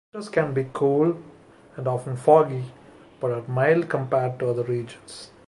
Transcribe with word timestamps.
Winters 0.11 0.29
can 0.29 0.51
be 0.55 0.65
cool, 0.73 1.15
and 1.75 1.87
often 1.87 2.15
foggy, 2.17 2.71
but 3.19 3.29
are 3.29 3.47
mild 3.47 3.87
compared 3.87 4.39
to 4.39 4.49
other 4.49 4.63
regions. 4.63 5.29